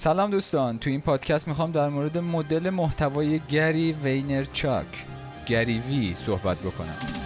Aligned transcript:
سلام 0.00 0.30
دوستان 0.30 0.78
تو 0.78 0.90
این 0.90 1.00
پادکست 1.00 1.48
می‌خوام 1.48 1.72
در 1.72 1.88
مورد 1.88 2.18
مدل 2.18 2.70
محتوای 2.70 3.38
گری 3.38 3.92
وینرچاک 3.92 4.86
گری 5.46 5.78
وی 5.78 6.14
صحبت 6.14 6.58
بکنم. 6.58 7.17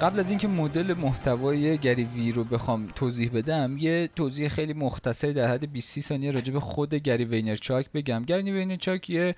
قبل 0.00 0.20
از 0.20 0.30
اینکه 0.30 0.48
مدل 0.48 0.94
محتوای 0.94 1.78
گری 1.78 2.32
رو 2.32 2.44
بخوام 2.44 2.88
توضیح 2.94 3.30
بدم 3.34 3.76
یه 3.78 4.08
توضیح 4.16 4.48
خیلی 4.48 4.72
مختصری 4.72 5.32
در 5.32 5.46
حد 5.46 5.72
20 5.72 6.00
ثانیه 6.00 6.30
راجع 6.30 6.52
به 6.52 6.60
خود 6.60 6.94
گری 6.94 7.24
وینرچاک 7.24 7.92
بگم. 7.94 8.24
گری 8.24 8.52
وینرچاک 8.52 9.10
یه 9.10 9.34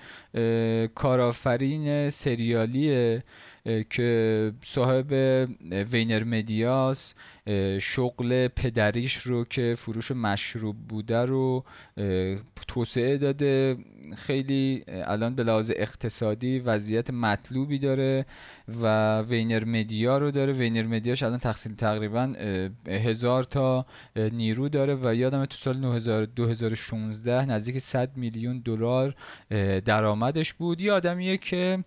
کارآفرین 0.94 2.10
سریالیه. 2.10 3.24
که 3.90 4.52
صاحب 4.64 5.12
وینر 5.92 6.24
مدیاس 6.24 7.14
شغل 7.80 8.48
پدریش 8.48 9.16
رو 9.16 9.44
که 9.44 9.74
فروش 9.78 10.10
مشروب 10.10 10.76
بوده 10.88 11.24
رو 11.24 11.64
توسعه 12.68 13.18
داده. 13.18 13.76
خیلی 14.16 14.84
الان 14.88 15.34
به 15.34 15.42
لحاظ 15.42 15.72
اقتصادی 15.76 16.58
وضعیت 16.58 17.10
مطلوبی 17.10 17.78
داره 17.78 18.26
و 18.82 19.20
وینر 19.22 19.64
مدیا 19.64 20.18
رو 20.18 20.30
داره. 20.30 20.52
وینر 20.52 20.82
مدیاش 20.82 21.22
الان 21.22 21.38
تقسیم 21.38 21.74
تقریبا 21.74 22.34
هزار 22.86 23.42
تا 23.42 23.86
نیرو 24.16 24.68
داره 24.68 24.94
و 25.02 25.14
یادم 25.14 25.44
تو 25.44 25.56
سال 25.56 26.26
2016 26.26 27.44
نزدیک 27.44 27.78
100 27.78 28.16
میلیون 28.16 28.62
دلار 28.64 29.14
درآمدش 29.84 30.52
بود. 30.52 30.80
یه 30.80 30.92
آدمیه 30.92 31.36
که 31.36 31.84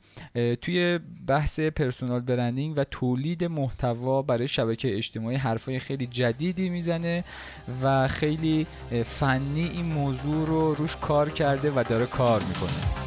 توی 0.62 1.00
بحث 1.28 1.60
personal 1.72 2.20
branding 2.20 2.74
و 2.78 2.84
تولید 2.84 3.44
محتوا 3.44 4.22
برای 4.22 4.48
شبکه 4.48 4.98
اجتماعی 4.98 5.36
حرفای 5.36 5.80
خیلی 5.80 6.08
جدیدی 6.08 6.70
می‌زنه 6.70 7.24
و 7.84 8.08
خیلی 8.08 8.68
فنی 9.06 9.72
این 9.74 9.86
موضوع 9.86 10.48
رو 10.48 10.74
روش 10.74 10.96
کار 10.96 11.30
کرده 11.30 11.72
و 11.72 11.84
داره 11.90 12.06
کار 12.06 12.42
می‌کنه. 12.44 13.01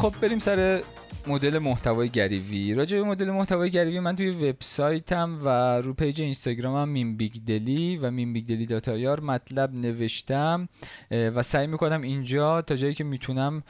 خب 0.00 0.12
بریم 0.22 0.38
سر 0.38 0.82
مدل 1.26 1.58
محتوای 1.58 2.08
گریوی. 2.08 2.74
راجع 2.74 2.98
به 2.98 3.04
مدل 3.04 3.30
محتوای 3.30 3.70
گریوی 3.70 4.00
من 4.00 4.16
توی 4.16 4.30
وبسایتم 4.30 5.38
و 5.44 5.48
رو 5.80 5.94
پیج 5.94 6.22
اینستاگرامم 6.22 6.88
میم 6.88 7.16
بیگدلی 7.16 7.96
و 7.96 8.10
میم 8.10 8.32
بیگدلی 8.32 8.46
dot 8.46 8.66
IR 8.66 9.20
مطلب 9.20 9.74
نوشتم 9.74 10.68
و 11.10 11.42
سعی 11.42 11.66
می‌کنم 11.66 12.02
اینجا 12.02 12.62
تا 12.62 12.76
جایی 12.76 12.94
که 12.94 13.04
می‌تونم 13.04 13.62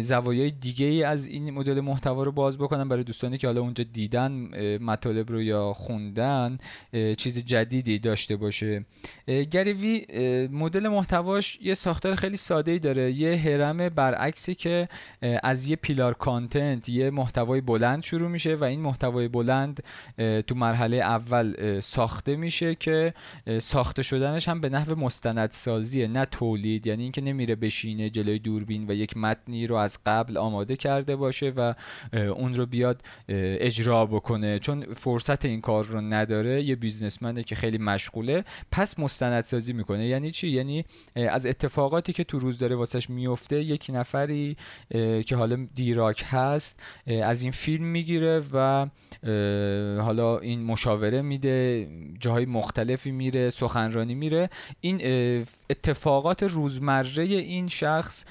زوایای 0.00 0.50
دیگه 0.50 0.86
ای 0.86 1.02
از 1.02 1.26
این 1.26 1.50
مدل 1.50 1.80
محتوا 1.80 2.22
رو 2.22 2.32
باز 2.32 2.58
بکنم 2.58 2.88
برای 2.88 3.04
دوستانی 3.04 3.38
که 3.38 3.46
حالا 3.46 3.60
اونجا 3.60 3.84
دیدن 3.92 4.32
مطالب 4.82 5.30
رو 5.32 5.42
یا 5.42 5.72
خوندن 5.72 6.58
چیز 7.16 7.44
جدیدی 7.44 7.98
داشته 7.98 8.36
باشه. 8.36 8.84
گریوی 9.50 10.06
مدل 10.52 10.88
محتواش 10.88 11.58
یه 11.62 11.74
ساختار 11.74 12.14
خیلی 12.14 12.36
ساده 12.36 12.72
ای 12.72 12.78
داره. 12.78 13.12
یه 13.12 13.36
هرم 13.36 13.88
برعکسی 13.88 14.54
که 14.54 14.88
از 15.42 15.66
یه 15.66 15.76
پیلار 15.76 16.14
کانتنت 16.14 16.69
یه 16.88 17.10
محتوای 17.10 17.60
بلند 17.60 18.02
شروع 18.02 18.28
میشه 18.28 18.54
و 18.54 18.64
این 18.64 18.80
محتوای 18.80 19.28
بلند 19.28 19.82
تو 20.46 20.54
مرحله 20.54 20.96
اول 20.96 21.80
ساخته 21.80 22.36
میشه 22.36 22.74
که 22.74 23.14
ساخته 23.58 24.02
شدنش 24.02 24.48
هم 24.48 24.60
به 24.60 24.68
نحو 24.68 24.94
مستندسازیه 24.94 26.08
نه 26.08 26.24
تولید. 26.24 26.86
یعنی 26.86 27.02
اینکه 27.02 27.20
نمیره 27.20 27.54
بشینه 27.54 28.10
جلوی 28.10 28.38
دوربین 28.38 28.90
و 28.90 28.94
یک 28.94 29.16
متنی 29.16 29.66
رو 29.66 29.76
از 29.76 29.98
قبل 30.06 30.36
آماده 30.36 30.76
کرده 30.76 31.16
باشه 31.16 31.52
و 31.56 31.74
اون 32.12 32.54
رو 32.54 32.66
بیاد 32.66 33.02
اجرا 33.28 34.06
بکنه. 34.06 34.58
چون 34.58 34.84
فرصت 34.92 35.44
این 35.44 35.60
کار 35.60 35.84
رو 35.84 36.00
نداره. 36.00 36.62
یه 36.62 36.76
بیزنسمنه 36.76 37.42
که 37.42 37.54
خیلی 37.54 37.78
مشغوله. 37.78 38.44
پس 38.72 38.98
مستندسازی 38.98 39.72
می‌کنه. 39.72 40.06
یعنی 40.06 40.30
چی؟ 40.30 40.48
یعنی 40.48 40.84
از 41.16 41.46
اتفاقاتی 41.46 42.12
که 42.12 42.24
تو 42.24 42.38
روز 42.38 42.58
داره 42.58 42.76
واسش 42.76 43.10
میفته 43.10 43.62
یک 43.62 43.90
نفری 43.94 44.56
که 45.26 45.36
حالا 45.36 45.66
D-Rock 45.74 46.24
هست 46.26 46.59
از 47.22 47.42
این 47.42 47.50
فیلم 47.50 47.84
می‌گیره 47.84 48.42
و 48.52 48.86
حالا 50.02 50.38
این 50.38 50.62
مشاوره 50.62 51.22
میده 51.22 51.88
جاهای 52.20 52.46
مختلفی 52.46 53.10
میره 53.10 53.50
سخنرانی 53.50 54.14
میره. 54.14 54.50
این 54.80 55.00
اتفاقات 55.70 56.42
روزمره 56.42 57.24
این 57.24 57.68
شخص 57.68 58.24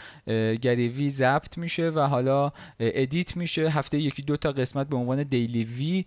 گریوی 0.62 1.10
ضبط 1.10 1.58
میشه 1.58 1.90
و 1.90 2.00
حالا 2.00 2.52
ادیت 2.80 3.38
میشه. 3.38 3.70
هفته 3.70 3.98
یکی 3.98 4.22
دو 4.22 4.38
تا 4.38 4.52
قسمت 4.52 4.90
به 4.90 4.98
عنوان 4.98 5.24
DailyVee 5.24 6.06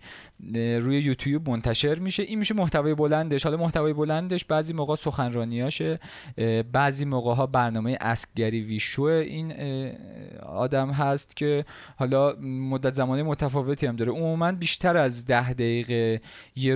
روی 0.79 0.99
یوتیوب 0.99 1.49
منتشر 1.49 1.95
میشه. 1.99 2.23
این 2.23 2.39
میشه 2.39 2.53
محتوای 2.53 2.95
بلندش. 2.95 3.43
حالا 3.43 3.57
محتوای 3.57 3.93
بلندش 3.93 4.45
بعضی 4.45 4.73
موقع 4.73 4.95
سخنرانیاشه 4.95 5.99
بعضی 6.71 7.05
موقع 7.05 7.33
ها 7.33 7.45
برنامه 7.45 7.97
اسک 8.01 8.29
گریوی 8.35 8.79
شو 8.79 9.03
این 9.03 9.53
آدم 10.43 10.91
هست 10.91 11.35
که 11.35 11.65
حالا 11.95 12.12
مدت 12.41 12.93
زمانی 12.93 13.23
متفاوتی 13.23 13.87
هم 13.87 13.95
داره. 13.95 14.11
عموما 14.11 14.51
بیشتر 14.51 14.97
از 14.97 15.25
ده 15.25 15.53
دقیقه 15.53 16.21
یه 16.55 16.75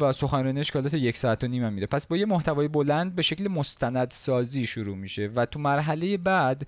و 0.00 0.12
سخنرانی 0.12 0.60
اشکالات 0.60 0.94
یک 0.94 1.16
ساعت 1.16 1.44
و 1.44 1.46
نیم 1.46 1.72
میره. 1.72 1.86
پس 1.86 2.06
با 2.06 2.16
یه 2.16 2.26
محتوای 2.26 2.68
بلند 2.68 3.14
به 3.14 3.22
شکل 3.22 3.48
مستند 3.48 4.10
سازی 4.10 4.66
شروع 4.66 4.96
میشه 4.96 5.30
و 5.36 5.46
تو 5.46 5.60
مرحله 5.60 6.16
بعد 6.16 6.66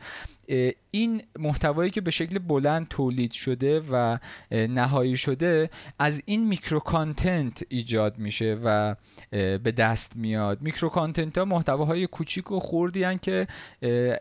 این 0.90 1.22
محتوایی 1.38 1.90
که 1.90 2.00
به 2.00 2.10
شکل 2.10 2.38
بلند 2.38 2.88
تولید 2.88 3.32
شده 3.32 3.80
و 3.90 4.18
نهایی 4.52 5.16
شده 5.16 5.70
از 5.98 6.22
این 6.26 6.48
میکرو 6.48 6.80
کانتنت 6.80 7.62
ایجاد 7.68 8.18
میشه 8.18 8.58
و 8.64 8.96
به 9.30 9.74
دست 9.76 10.16
میاد. 10.16 10.62
micro 10.62 10.88
content 10.88 11.38
ها 11.38 11.44
محتواهای 11.44 12.06
کوچیک 12.06 12.52
و 12.52 12.60
خردی 12.60 13.04
هستن 13.04 13.18
که 13.18 13.46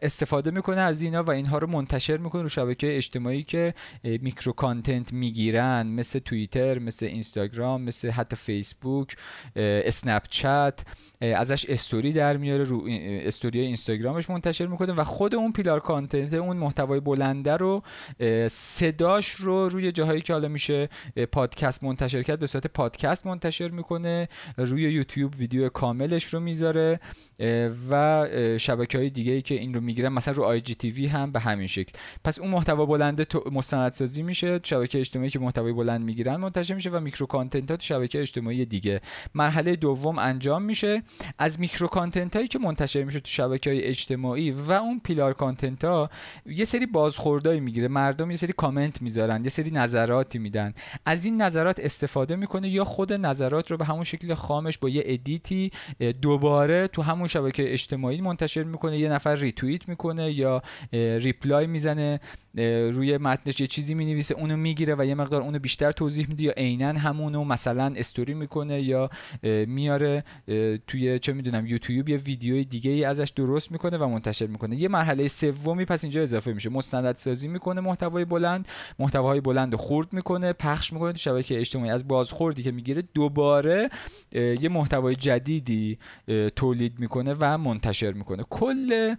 استفاده 0.01 0.51
می‌کنه 0.51 0.81
از 0.81 1.01
اینا 1.01 1.23
و 1.23 1.31
اینها 1.31 1.57
رو 1.57 1.67
منتشر 1.67 2.17
می‌کنه 2.17 2.41
رو 2.41 2.49
شبکه 2.49 2.97
اجتماعی 2.97 3.43
که 3.43 3.73
micro 4.03 4.53
content 4.53 5.13
می‌گیرن. 5.13 5.87
مثل 5.87 6.19
توییتر 6.19 6.79
مثل 6.79 7.05
اینستاگرام 7.05 7.81
مثل 7.81 8.09
حتی 8.09 8.35
فیسبوک 8.35 9.15
اسنپ 9.55 10.23
چت 10.29 10.85
ازش 11.21 11.65
استوری 11.65 12.11
در 12.11 12.37
میاره 12.37 12.63
رو 12.63 12.87
استوری 13.23 13.59
اینستاگرامش 13.59 14.29
منتشر 14.29 14.65
می‌کنه 14.65 14.93
و 14.93 15.03
خود 15.03 15.35
اون 15.35 15.51
pillar 15.51 15.79
content 15.79 16.12
اون 16.15 16.57
محتوای 16.57 16.99
بلنده 16.99 17.57
رو 17.57 17.83
صداش 18.47 19.31
رو 19.31 19.69
روی 19.69 19.91
جاهایی 19.91 20.21
که 20.21 20.33
حالا 20.33 20.47
میشه 20.47 20.89
پادکست 21.31 21.83
منتشر 21.83 22.23
کرد 22.23 22.39
به 22.39 22.47
صورت 22.47 22.67
پادکست 22.67 23.27
منتشر 23.27 23.67
می‌کنه 23.67 24.27
روی 24.57 24.81
یوتیوب 24.81 25.33
ویدیو 25.37 25.69
کاملش 25.69 26.25
رو 26.25 26.39
می‌ذاره 26.39 26.99
و 27.91 28.27
شبکه 28.57 28.97
های 28.97 29.09
دیگه 29.09 29.31
ای 29.31 29.41
که 29.41 29.55
این 29.55 29.73
رو 29.73 29.81
می‌گیرن 29.81 30.09
مثلا 30.09 30.33
رو 30.33 30.43
IGTV 30.43 31.07
هم 31.07 31.31
به 31.31 31.39
همین 31.39 31.67
شکل. 31.67 31.97
پس 32.23 32.39
اون 32.39 32.51
محتوا 32.51 32.85
بلنده 32.85 33.25
مستندسازی 33.51 34.23
میشه 34.23 34.59
شبکه 34.63 34.99
اجتماعی 34.99 35.29
که 35.29 35.39
محتوای 35.39 35.73
بلند 35.73 36.01
می‌گیرن 36.01 36.35
منتشر 36.35 36.73
میشه 36.73 36.89
و 36.89 36.99
micro 36.99 37.25
content 37.25 37.71
ها 37.71 37.77
تو 37.77 37.83
شبکه 37.83 38.21
اجتماعی 38.21 38.65
دیگه. 38.65 39.01
مرحله 39.35 39.75
دوم 39.75 40.19
انجام 40.19 40.61
میشه. 40.61 41.03
از 41.39 41.59
micro 41.59 41.87
content 41.87 42.35
هایی 42.35 42.47
که 42.47 42.59
منتشر 42.59 43.03
میشه 43.03 43.19
تو 43.19 43.29
شبکه 43.29 43.69
های 43.69 43.83
اجتماعی 43.83 44.51
و 44.51 44.71
اون 44.71 45.01
pillar 45.03 45.33
content 45.33 45.85
ها 45.85 46.02
یه 46.45 46.65
سری 46.65 46.85
بازخوردایی 46.85 47.59
می‌گیره 47.59 47.87
مردم 47.87 48.31
یه 48.31 48.37
سری 48.37 48.53
کامنت 48.53 49.01
می‌ذارن 49.01 49.43
یه 49.43 49.49
سری 49.49 49.71
نظراتی 49.71 50.39
میدن. 50.39 50.73
از 51.05 51.25
این 51.25 51.41
نظرات 51.41 51.79
استفاده 51.79 52.35
می‌کنه 52.35 52.69
یا 52.69 52.83
خود 52.83 53.13
نظرات 53.13 53.71
رو 53.71 53.77
به 53.77 53.85
همون 53.85 54.03
شکل 54.03 54.33
خامش 54.33 54.77
با 54.77 54.89
یه 54.89 55.03
edit 55.05 55.58
ی 55.58 55.71
دوباره 56.21 56.87
تو 56.87 57.01
همون 57.01 57.27
شبکه 57.27 57.73
اجتماعی 57.73 58.21
منتشر 58.21 58.63
می‌کنه 58.63 58.99
یه 58.99 59.09
نفر 59.09 59.35
ریتوییت 59.35 59.89
می‌کنه 59.89 60.31
یا 60.31 60.61
reply 60.93 61.67
می‌زنه 61.67 62.19
روی 62.91 63.17
متنش 63.17 63.61
یه 63.61 63.67
چیزی 63.67 63.93
می‌نویسه 63.93 64.35
اونو 64.35 64.57
می‌گیره 64.57 64.95
و 64.97 65.05
یه 65.05 65.15
مقدار 65.15 65.41
اونو 65.41 65.59
بیشتر 65.59 65.91
توضیح 65.91 66.25
میده 66.29 66.43
یا 66.43 66.53
عینا 66.57 66.99
همونو 66.99 67.43
مثلا 67.43 67.93
استوری 67.95 68.33
می‌کنه 68.33 68.81
یا 68.81 69.09
میاره 69.67 70.23
توی 70.87 71.19
چه 71.19 71.33
می‌دونم 71.33 71.65
یوتیوب 71.65 72.09
یه 72.09 72.17
ویدیوی 72.17 72.65
دیگه 72.65 72.91
ای 72.91 73.03
ازش 73.03 73.29
درست 73.29 73.71
می‌کنه 73.71 73.97
و 73.97 74.07
منتشر 74.07 74.47
می‌کنه. 74.47 74.75
یه 74.75 74.87
مرحله 74.87 75.27
سومی 75.27 75.85
پس 75.93 76.03
اینجا 76.03 76.21
اضافه 76.21 76.53
میشه. 76.53 76.69
مستند 76.69 77.15
سازی 77.15 77.47
می‌کنه 77.47 77.81
محتوای 77.81 78.25
بلند 78.25 78.67
محتواهای 78.99 79.41
بلند 79.41 79.75
خورد 79.75 80.13
می‌کنه 80.13 80.53
پخش 80.53 80.93
می‌کنه 80.93 81.11
تو 81.11 81.17
شبکه 81.17 81.59
اجتماعی. 81.59 81.89
از 81.91 82.07
بازخوردی 82.07 82.63
که 82.63 82.71
می‌گیره 82.71 83.03
دوباره 83.13 83.89
یه 84.33 84.69
محتوای 84.69 85.15
جدیدی 85.15 85.97
تولید 86.55 86.99
می‌کنه 86.99 87.35
و 87.39 87.57
منتشر 87.57 88.11
می‌کنه. 88.11 88.43
کل 88.49 89.15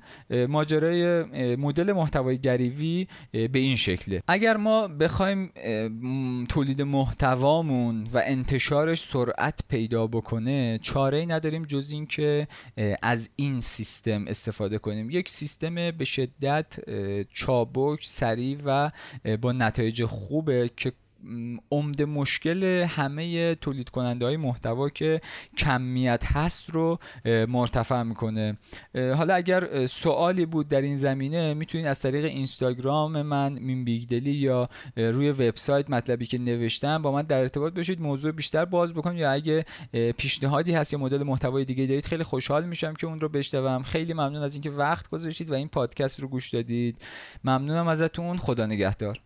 ماجرای 0.49 1.25
مدل 1.57 1.93
محتوای 1.93 2.39
گریوی 2.39 3.07
به 3.33 3.59
این 3.59 3.77
شکله. 3.77 4.23
اگر 4.29 4.57
ما 4.57 4.89
بخوایم 4.89 5.53
تولید 6.49 6.83
محتوامون 6.83 8.09
و 8.13 8.23
انتشارش 8.25 9.01
سرعت 9.01 9.61
پیدا 9.69 10.07
بکنه 10.07 10.79
چاره 10.83 11.19
ای 11.19 11.27
نداریم 11.27 11.65
جز 11.65 11.91
اینکه 11.91 12.49
از 13.03 13.31
این 13.37 13.61
سیستم 13.61 14.25
استفاده 14.29 14.79
کنیم. 14.79 15.11
یک 15.11 15.29
سیستم 15.29 15.75
به 15.75 16.05
شدت 16.05 16.64
چابک 17.33 18.05
سریع 18.05 18.59
و 18.65 18.91
با 19.41 19.53
نتایج 19.53 20.05
خوبه 20.05 20.71
که 20.77 20.93
عمده 21.71 22.05
مشکل 22.05 22.65
همه 22.83 23.55
تولید 23.55 23.89
کننده 23.89 24.25
های 24.25 24.37
محتوا 24.37 24.89
که 24.89 25.21
کمیت 25.59 26.25
هست 26.25 26.71
رو 26.71 26.99
مرتفع 27.25 28.03
می‌کنه. 28.03 28.55
حالا 28.95 29.35
اگر 29.35 29.87
سوالی 29.87 30.47
بود 30.47 30.69
در 30.69 30.81
این 30.81 30.97
زمینه 30.97 31.55
می‌تونید 31.55 31.87
از 31.87 32.01
طریق 32.01 32.25
اینستاگرام 32.25 33.23
من 33.23 33.53
مین 33.53 33.85
بیگدلی 33.85 34.31
یا 34.31 34.69
روی 34.97 35.31
وبسایت 35.31 35.91
مطلبی 35.91 36.27
که 36.27 36.39
نوشتم 36.39 37.03
با 37.03 37.13
من 37.13 37.23
در 37.23 37.41
ارتباط 37.41 37.75
باشید. 37.75 38.01
موضوع 38.01 38.33
بیشتر 38.33 38.65
باز 38.65 38.95
بکنم. 38.95 39.17
یا 39.17 39.33
اگه 39.33 39.65
پیشنهادی 39.93 40.73
هست 40.73 40.93
یا 40.93 40.99
مدل 40.99 41.23
محتوای 41.23 41.65
دیگه 41.65 41.87
دارید 41.87 42.07
خیلی 42.07 42.25
خوشحال 42.25 42.67
میشم 42.67 42.95
که 42.95 43.07
اون 43.07 43.21
رو 43.21 43.29
بشنوم. 43.29 43.83
خیلی 43.83 44.13
ممنون 44.13 44.43
از 44.43 44.55
اینکه 44.55 44.71
وقت 44.71 45.09
گذاشتید 45.09 45.51
و 45.51 45.55
این 45.55 45.69
پادکست 45.69 46.21
رو 46.21 46.29
گوش 46.29 46.51
دادید. 46.51 46.97
ممنونم 47.45 47.89
ازتون. 47.89 48.37
خدا 48.39 48.67
نگهدار. 48.67 49.21